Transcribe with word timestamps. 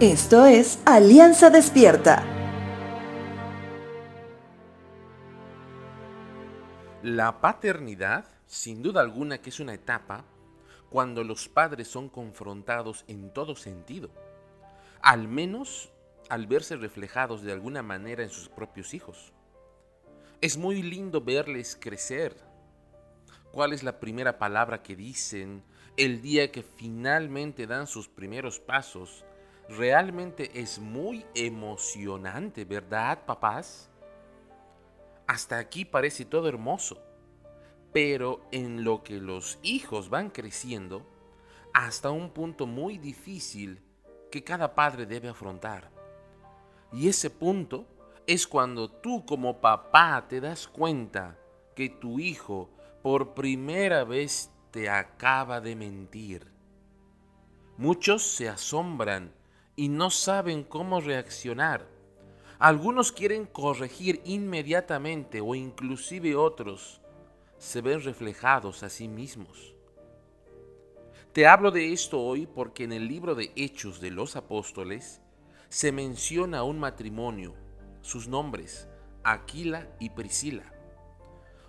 Esto 0.00 0.44
es 0.44 0.78
Alianza 0.84 1.48
Despierta. 1.48 2.22
La 7.02 7.40
paternidad, 7.40 8.26
sin 8.46 8.82
duda 8.82 9.00
alguna 9.00 9.38
que 9.38 9.48
es 9.48 9.58
una 9.58 9.72
etapa 9.72 10.26
cuando 10.90 11.24
los 11.24 11.48
padres 11.48 11.88
son 11.88 12.10
confrontados 12.10 13.06
en 13.08 13.32
todo 13.32 13.56
sentido, 13.56 14.10
al 15.00 15.28
menos 15.28 15.90
al 16.28 16.46
verse 16.46 16.76
reflejados 16.76 17.40
de 17.40 17.52
alguna 17.52 17.82
manera 17.82 18.22
en 18.22 18.28
sus 18.28 18.50
propios 18.50 18.92
hijos. 18.92 19.32
Es 20.42 20.58
muy 20.58 20.82
lindo 20.82 21.22
verles 21.22 21.74
crecer. 21.80 22.36
¿Cuál 23.50 23.72
es 23.72 23.82
la 23.82 23.98
primera 23.98 24.38
palabra 24.38 24.82
que 24.82 24.94
dicen 24.94 25.64
el 25.96 26.20
día 26.20 26.52
que 26.52 26.62
finalmente 26.62 27.66
dan 27.66 27.86
sus 27.86 28.08
primeros 28.08 28.60
pasos? 28.60 29.24
Realmente 29.68 30.60
es 30.60 30.78
muy 30.78 31.26
emocionante, 31.34 32.64
¿verdad, 32.64 33.26
papás? 33.26 33.90
Hasta 35.26 35.58
aquí 35.58 35.84
parece 35.84 36.24
todo 36.24 36.48
hermoso, 36.48 37.02
pero 37.92 38.46
en 38.52 38.84
lo 38.84 39.02
que 39.02 39.14
los 39.14 39.58
hijos 39.62 40.08
van 40.08 40.30
creciendo, 40.30 41.04
hasta 41.74 42.10
un 42.10 42.30
punto 42.30 42.66
muy 42.66 42.96
difícil 42.96 43.82
que 44.30 44.44
cada 44.44 44.74
padre 44.74 45.04
debe 45.04 45.28
afrontar. 45.28 45.90
Y 46.92 47.08
ese 47.08 47.28
punto 47.28 47.86
es 48.26 48.46
cuando 48.46 48.88
tú 48.88 49.26
como 49.26 49.60
papá 49.60 50.26
te 50.28 50.40
das 50.40 50.68
cuenta 50.68 51.36
que 51.74 51.88
tu 51.88 52.20
hijo 52.20 52.70
por 53.02 53.34
primera 53.34 54.04
vez 54.04 54.50
te 54.70 54.88
acaba 54.88 55.60
de 55.60 55.74
mentir. 55.74 56.52
Muchos 57.76 58.22
se 58.22 58.48
asombran 58.48 59.32
y 59.76 59.88
no 59.88 60.10
saben 60.10 60.64
cómo 60.64 61.00
reaccionar. 61.00 61.86
Algunos 62.58 63.12
quieren 63.12 63.44
corregir 63.44 64.22
inmediatamente 64.24 65.42
o 65.42 65.54
inclusive 65.54 66.34
otros 66.34 67.02
se 67.58 67.82
ven 67.82 68.02
reflejados 68.02 68.82
a 68.82 68.88
sí 68.88 69.06
mismos. 69.08 69.74
Te 71.32 71.46
hablo 71.46 71.70
de 71.70 71.92
esto 71.92 72.22
hoy 72.22 72.46
porque 72.46 72.84
en 72.84 72.92
el 72.92 73.06
libro 73.06 73.34
de 73.34 73.52
Hechos 73.56 74.00
de 74.00 74.10
los 74.10 74.36
Apóstoles 74.36 75.20
se 75.68 75.92
menciona 75.92 76.62
un 76.62 76.78
matrimonio, 76.78 77.54
sus 78.00 78.26
nombres, 78.26 78.88
Aquila 79.22 79.86
y 80.00 80.10
Priscila, 80.10 80.72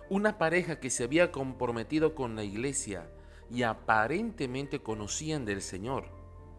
una 0.08 0.38
pareja 0.38 0.80
que 0.80 0.88
se 0.88 1.04
había 1.04 1.30
comprometido 1.30 2.14
con 2.14 2.34
la 2.34 2.44
iglesia 2.44 3.10
y 3.50 3.62
aparentemente 3.64 4.80
conocían 4.80 5.44
del 5.44 5.60
Señor. 5.60 6.06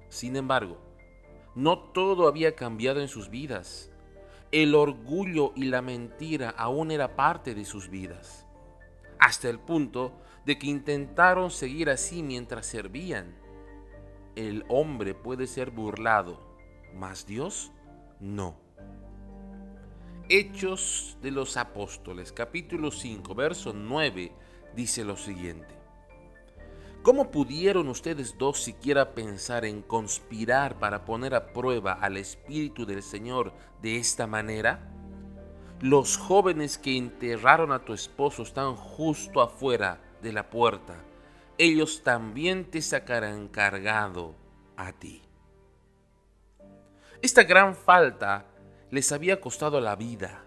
Sin 0.10 0.36
embargo, 0.36 0.89
no 1.60 1.78
todo 1.78 2.30
había 2.30 2.56
cambiado 2.56 3.02
en 3.02 3.10
sus 3.10 3.30
vidas. 3.30 3.92
El 4.52 4.76
orgullo 4.76 5.52
y 5.58 5.66
la 5.66 5.82
mentira 5.82 6.50
aún 6.52 6.90
era 6.90 7.18
parte 7.18 7.54
de 7.54 7.66
sus 7.66 7.90
vidas, 7.90 8.48
hasta 9.20 9.50
el 9.50 9.60
punto 9.60 10.14
de 10.46 10.58
que 10.58 10.68
intentaron 10.68 11.52
seguir 11.52 11.90
así 11.90 12.24
mientras 12.24 12.66
servían. 12.66 13.36
El 14.38 14.64
hombre 14.70 15.14
puede 15.14 15.48
ser 15.48 15.70
burlado, 15.70 16.40
mas 16.96 17.26
Dios 17.26 17.74
no. 18.22 18.56
Hechos 20.30 21.18
de 21.22 21.32
los 21.32 21.58
Apóstoles, 21.58 22.32
capítulo 22.32 22.90
5, 22.90 23.36
verso 23.36 23.74
9, 23.74 24.32
dice 24.76 25.04
lo 25.04 25.18
siguiente. 25.18 25.79
¿Cómo 27.02 27.32
pudieron 27.32 27.88
ustedes 27.88 28.38
dos 28.38 28.62
siquiera 28.62 29.14
pensar 29.14 29.64
en 29.64 29.82
conspirar 29.82 30.80
para 30.80 31.06
poner 31.06 31.34
a 31.34 31.54
prueba 31.54 31.94
al 31.94 32.18
Espíritu 32.18 32.86
del 32.86 33.02
Señor 33.04 33.54
de 33.82 33.96
esta 33.96 34.28
manera? 34.28 34.92
Los 35.80 36.18
jóvenes 36.18 36.78
que 36.78 36.98
enterraron 36.98 37.72
a 37.72 37.86
tu 37.86 37.94
esposo 37.94 38.44
están 38.44 38.76
justo 38.76 39.42
afuera 39.42 40.02
de 40.22 40.34
la 40.34 40.50
puerta. 40.50 41.02
Ellos 41.58 42.04
también 42.04 42.70
te 42.70 42.82
sacarán 42.82 43.48
cargado 43.48 44.36
a 44.76 44.92
ti. 44.92 45.22
Esta 47.22 47.44
gran 47.44 47.76
falta 47.76 48.46
les 48.92 49.14
había 49.14 49.40
costado 49.40 49.80
la 49.80 49.96
vida. 49.96 50.44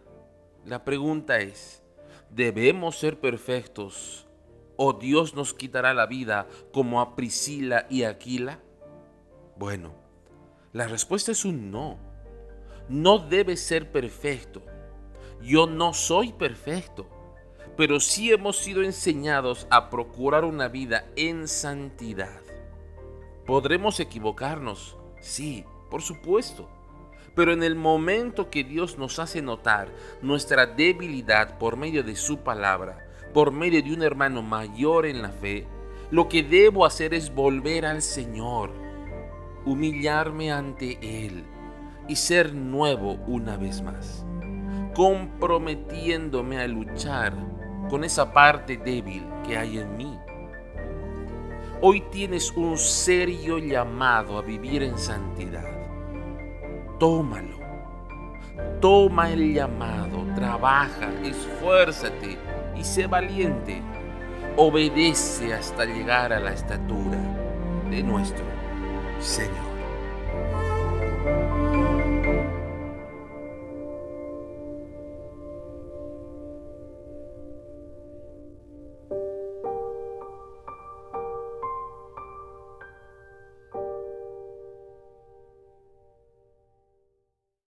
La 0.67 0.85
pregunta 0.85 1.39
es, 1.39 1.83
¿debemos 2.29 2.99
ser 2.99 3.19
perfectos 3.19 4.29
¿O 4.85 4.95
Dios 4.95 5.37
nos 5.37 5.55
quitará 5.55 5.95
la 5.95 6.07
vida 6.07 6.49
como 6.73 7.01
a 7.01 7.15
Priscila 7.15 7.87
y 7.89 8.03
Aquila? 8.03 8.59
Bueno, 9.57 9.95
la 10.73 10.89
respuesta 10.89 11.31
es 11.31 11.45
un 11.45 11.71
no. 11.71 12.01
No 12.89 13.21
debe 13.21 13.57
ser 13.57 13.93
perfecto. 13.93 14.61
Yo 15.41 15.69
no 15.69 15.95
soy 15.95 16.33
perfecto, 16.33 17.07
pero 17.77 18.01
sí 18.01 18.33
hemos 18.33 18.57
sido 18.57 18.83
enseñados 18.83 19.69
a 19.71 19.89
procurar 19.89 20.45
una 20.45 20.67
vida 20.67 21.07
en 21.15 21.47
santidad. 21.47 22.41
¿Podremos 23.47 24.01
equivocarnos? 24.01 24.97
Sí, 25.21 25.65
por 25.93 26.03
supuesto. 26.03 26.69
Pero 27.37 27.53
en 27.53 27.63
el 27.63 27.77
momento 27.77 28.51
que 28.51 28.65
Dios 28.65 28.99
nos 28.99 29.21
hace 29.21 29.43
notar 29.43 29.93
nuestra 30.23 30.67
debilidad 30.67 31.57
por 31.59 31.77
medio 31.77 32.03
de 32.03 32.17
su 32.17 32.39
palabra, 32.39 33.12
por 33.33 33.53
medio 33.53 33.83
de 33.83 33.93
un 33.93 34.03
hermano 34.03 34.43
mayor 34.43 35.07
en 35.07 35.23
la 35.23 35.31
fe, 35.31 35.67
lo 36.11 36.29
que 36.29 36.43
debo 36.43 36.85
hacer 36.85 37.15
es 37.15 37.35
volver 37.35 37.87
al 37.87 38.03
Señor, 38.03 38.71
humillarme 39.65 40.53
ante 40.53 40.99
Él 41.01 41.45
y 42.09 42.17
ser 42.17 42.55
nuevo 42.55 43.15
una 43.27 43.57
vez 43.57 43.81
más, 43.83 44.27
comprometiéndome 44.95 46.59
a 46.59 46.69
luchar 46.69 47.33
con 47.89 48.05
esa 48.05 48.33
parte 48.33 48.77
débil 48.77 49.25
que 49.47 49.57
hay 49.57 49.79
en 49.79 49.97
mí. 49.97 50.19
Hoy 51.81 52.03
tienes 52.13 52.53
un 52.53 52.77
serio 52.77 53.59
llamado 53.59 54.39
a 54.39 54.43
vivir 54.43 54.83
en 54.83 54.99
santidad. 54.99 55.67
Tómalo. 57.01 57.59
Toma 58.81 59.33
el 59.33 59.55
llamado, 59.55 60.25
trabaja, 60.37 61.11
esfuérzate 61.25 62.52
y 62.77 62.85
sé 62.85 63.07
valiente. 63.07 63.83
Obedece 64.57 65.55
hasta 65.55 65.85
llegar 65.85 66.33
a 66.33 66.41
la 66.41 66.53
estatura 66.53 67.19
de 67.91 68.03
nuestro 68.03 68.45
Señor. 69.21 69.72